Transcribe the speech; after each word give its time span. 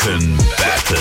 Franken 0.00 0.38
Battle. 0.56 0.98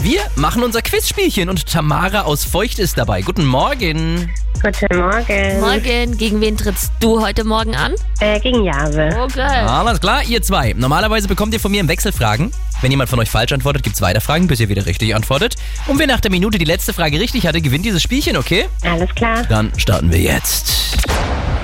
Wir 0.00 0.20
machen 0.36 0.62
unser 0.62 0.80
Quizspielchen 0.80 1.50
und 1.50 1.66
Tamara 1.66 2.22
aus 2.22 2.42
Feucht 2.42 2.78
ist 2.78 2.96
dabei. 2.96 3.20
Guten 3.20 3.44
Morgen. 3.44 4.30
Guten 4.62 4.98
Morgen. 4.98 5.60
Morgen, 5.60 6.16
gegen 6.16 6.40
wen 6.40 6.56
trittst 6.56 6.90
du 7.00 7.20
heute 7.20 7.44
Morgen 7.44 7.76
an? 7.76 7.92
Äh, 8.20 8.40
gegen 8.40 8.64
Jase. 8.64 9.10
Okay. 9.20 9.42
Alles 9.42 10.00
klar, 10.00 10.22
ihr 10.24 10.40
zwei. 10.40 10.72
Normalerweise 10.74 11.28
bekommt 11.28 11.52
ihr 11.52 11.60
von 11.60 11.70
mir 11.70 11.80
im 11.80 11.88
Wechsel 11.88 12.12
Fragen. 12.12 12.50
Wenn 12.80 12.90
jemand 12.90 13.10
von 13.10 13.18
euch 13.18 13.28
falsch 13.28 13.52
antwortet, 13.52 13.82
gibt's 13.82 14.00
weiter 14.00 14.22
Fragen, 14.22 14.46
bis 14.46 14.58
ihr 14.60 14.70
wieder 14.70 14.86
richtig 14.86 15.14
antwortet. 15.14 15.56
Und 15.86 15.98
wer 15.98 16.06
nach 16.06 16.20
der 16.20 16.30
Minute 16.30 16.56
die 16.56 16.64
letzte 16.64 16.94
Frage 16.94 17.20
richtig 17.20 17.46
hatte, 17.46 17.60
gewinnt 17.60 17.84
dieses 17.84 18.02
Spielchen, 18.02 18.38
okay? 18.38 18.68
Alles 18.84 19.14
klar. 19.14 19.44
Dann 19.50 19.70
starten 19.76 20.10
wir 20.10 20.20
jetzt. 20.20 20.96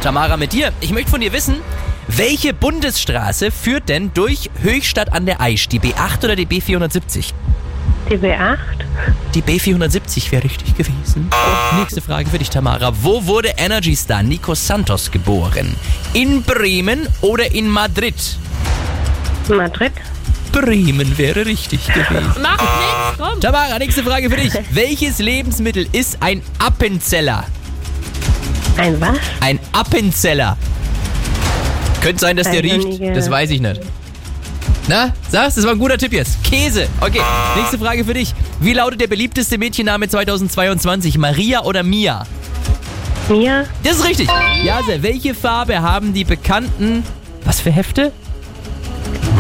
Tamara, 0.03 0.37
mit 0.37 0.53
dir. 0.53 0.75
Ich 0.83 0.91
möchte 0.91 1.11
von 1.11 1.23
dir 1.23 1.33
wissen, 1.33 1.63
welche 2.09 2.53
Bundesstraße 2.55 3.51
führt 3.51 3.89
denn 3.89 4.13
durch 4.15 4.51
Höchstadt 4.63 5.13
an 5.13 5.27
der 5.27 5.41
Aisch? 5.41 5.69
Die 5.69 5.81
B8 5.81 6.25
oder 6.25 6.37
die 6.37 6.47
B470? 6.47 7.33
Die 8.11 8.17
B8. 8.19 8.59
Die 9.35 9.43
B470 9.43 10.31
wäre 10.31 10.45
richtig 10.45 10.77
gewesen. 10.77 11.31
Nächste 11.79 12.03
Frage 12.03 12.29
für 12.29 12.39
dich, 12.39 12.51
Tamara. 12.51 12.93
Wo 13.03 13.25
wurde 13.27 13.55
Energy 13.57 13.97
Star 13.97 14.23
Nico 14.23 14.55
Santos 14.55 15.11
geboren? 15.11 15.75
In 16.13 16.43
Bremen 16.43 17.09
oder 17.23 17.51
in 17.53 17.69
Madrid? 17.69 18.15
Madrid. 19.49 19.93
Bremen 20.53 21.17
wäre 21.19 21.45
richtig 21.47 21.87
gewesen. 21.93 22.43
Mach 22.43 22.59
nichts, 22.61 23.19
komm. 23.19 23.41
Tamara, 23.41 23.79
nächste 23.79 24.03
Frage 24.05 24.29
für 24.31 24.37
dich. 24.37 24.53
Welches 24.71 25.19
Lebensmittel 25.19 25.89
ist 25.93 26.19
ein 26.21 26.43
Appenzeller? 26.59 27.45
Ein 28.77 29.01
was? 29.01 29.17
Ein 29.41 29.59
Appenzeller. 29.73 30.57
Könnte 32.05 32.21
sein, 32.21 32.37
dass 32.37 32.51
der 32.51 32.63
riecht. 32.63 33.01
Das 33.17 33.31
weiß 33.31 33.49
ich 33.49 33.63
nicht. 33.63 33.81
Na, 34.89 35.15
sagst, 35.31 35.57
das 35.57 35.65
war 35.65 35.73
ein 35.73 35.79
guter 35.79 35.97
Tipp 35.97 36.13
jetzt. 36.13 36.45
Käse. 36.45 36.87
Okay, 37.01 37.23
nächste 37.57 37.79
Frage 37.79 38.05
für 38.05 38.13
dich. 38.13 38.35
Wie 38.61 38.75
lautet 38.75 39.01
der 39.01 39.07
beliebteste 39.07 39.57
Mädchenname 39.57 40.07
2022? 40.07 41.17
Maria 41.17 41.63
oder 41.63 41.83
Mia? 41.83 42.27
Mir. 43.31 43.65
Das 43.83 43.97
ist 43.97 44.05
richtig. 44.05 44.29
Jase, 44.63 45.03
welche 45.03 45.35
Farbe 45.35 45.81
haben 45.81 46.13
die 46.13 46.25
bekannten. 46.25 47.05
Was 47.47 47.61
für 47.61 47.71
Hefte? 47.71 48.13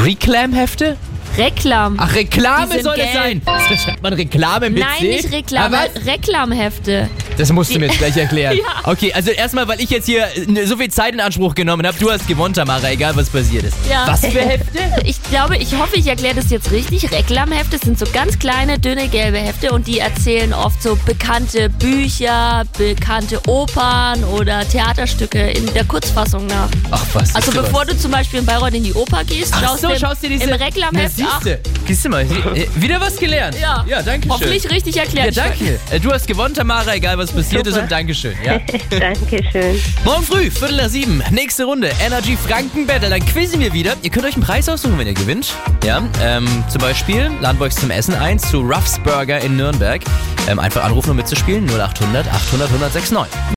Reclam-Hefte? 0.02 0.96
Reklam. 1.36 1.96
Ach, 1.98 2.14
Reklame 2.14 2.82
soll 2.82 2.96
es 2.98 3.12
sein. 3.12 3.42
gelb. 3.44 3.78
Schreibt 3.80 4.02
man 4.02 4.12
Reklame 4.12 4.70
mit 4.70 4.80
Nein, 4.82 4.98
C? 5.00 5.06
nicht 5.16 5.32
Reklam, 5.32 5.74
Ah, 5.74 5.84
was? 5.94 6.06
Reklamhefte. 6.06 7.08
Das 7.36 7.50
musst 7.52 7.74
du 7.74 7.78
mir 7.80 7.86
jetzt 7.86 7.98
gleich 7.98 8.16
erklären. 8.16 8.56
Ja. 8.64 8.90
Okay, 8.90 9.12
also 9.12 9.30
erstmal, 9.30 9.66
weil 9.66 9.80
ich 9.80 9.90
jetzt 9.90 10.06
hier 10.06 10.26
äh, 10.36 10.66
so 10.66 10.76
viel 10.76 10.88
Zeit 10.90 11.12
in 11.14 11.20
Anspruch 11.20 11.54
genommen 11.54 11.86
habe. 11.86 11.96
Du 11.98 12.10
hast 12.10 12.26
gewonnen, 12.28 12.54
Tamara, 12.54 12.90
egal 12.90 13.16
was 13.16 13.28
passiert 13.28 13.64
ist. 13.64 13.76
Ja. 13.90 14.04
Was 14.06 14.20
für 14.20 14.28
Hefte? 14.40 14.78
Ich 15.04 15.20
glaube, 15.24 15.56
ich 15.56 15.74
hoffe, 15.76 15.96
ich 15.96 16.06
erkläre 16.06 16.34
das 16.36 16.50
jetzt 16.50 16.70
richtig. 16.70 17.10
Reklamhefte 17.10 17.78
sind 17.78 17.98
so 17.98 18.06
ganz 18.12 18.38
kleine, 18.38 18.78
dünne, 18.78 19.08
gelbe 19.08 19.38
Hefte 19.38 19.72
und 19.72 19.86
die 19.86 19.98
erzählen 19.98 20.52
oft 20.52 20.82
so 20.82 20.96
bekannte 21.04 21.68
Bücher, 21.68 22.62
bekannte 22.78 23.40
Opern 23.48 24.22
oder 24.24 24.66
Theaterstücke 24.68 25.50
in 25.50 25.72
der 25.74 25.84
Kurzfassung 25.84 26.46
nach. 26.46 26.68
Ach 26.90 27.04
was. 27.12 27.34
Also 27.34 27.50
bevor 27.52 27.80
was. 27.80 27.88
du 27.88 27.98
zum 27.98 28.12
Beispiel 28.12 28.38
in 28.40 28.46
Bayreuth 28.46 28.74
in 28.74 28.84
die 28.84 28.94
Oper 28.94 29.24
gehst, 29.24 29.52
Ach 29.56 29.62
schaust 29.62 29.80
so, 29.82 29.88
du 29.88 29.94
im, 29.94 30.00
schaust 30.00 30.22
dir 30.22 30.28
diese... 30.30 30.44
im 30.44 30.50
Reklamheft 30.52 31.18
Siehste. 31.32 31.60
Siehst 31.86 32.04
du 32.04 32.08
mal, 32.08 32.26
sie- 32.26 32.68
wieder 32.76 33.00
was 33.00 33.16
gelernt. 33.16 33.56
Ja. 33.60 33.84
Ja, 33.86 34.02
danke 34.02 34.22
schön. 34.22 34.32
hoffentlich 34.32 34.70
richtig 34.70 34.94
Ja, 34.96 35.02
erklärt. 35.02 35.36
danke. 35.36 35.78
Äh, 35.90 36.00
Du 36.00 36.12
hast 36.12 36.26
gewonnen, 36.26 36.54
Tamara, 36.54 36.94
egal 36.94 37.16
was 37.18 37.30
passiert 37.32 37.66
ist 37.66 37.74
Super. 37.74 37.84
und 37.84 37.92
Dankeschön. 37.92 38.34
Ja. 38.44 38.58
Dankeschön. 38.98 39.80
Morgen 40.04 40.22
früh, 40.24 40.50
Viertel 40.50 40.76
nach 40.76 40.88
sieben, 40.88 41.22
nächste 41.30 41.64
Runde, 41.64 41.90
Energy 42.04 42.36
Franken 42.36 42.86
Battle. 42.86 43.10
Dann 43.10 43.24
quizzen 43.24 43.60
wir 43.60 43.72
wieder. 43.72 43.94
Ihr 44.02 44.10
könnt 44.10 44.26
euch 44.26 44.34
einen 44.34 44.42
Preis 44.44 44.68
aussuchen, 44.68 44.98
wenn 44.98 45.06
ihr 45.06 45.14
gewinnt. 45.14 45.52
Ja, 45.84 46.02
ähm, 46.22 46.46
zum 46.68 46.80
Beispiel 46.80 47.30
euch 47.60 47.74
zum 47.74 47.90
Essen 47.90 48.14
ein 48.14 48.38
zu 48.38 48.60
Ruffs 48.60 48.98
Burger 48.98 49.38
in 49.40 49.56
Nürnberg. 49.56 50.02
Ähm, 50.48 50.58
einfach 50.58 50.84
anrufen, 50.84 51.10
um 51.10 51.16
mitzuspielen. 51.16 51.66
0800 51.66 52.26
800 52.28 52.68
1069. 52.70 53.32